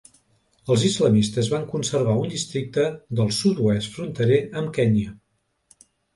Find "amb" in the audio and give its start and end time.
4.65-4.75